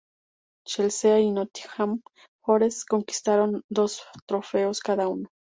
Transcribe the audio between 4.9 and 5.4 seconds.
uno.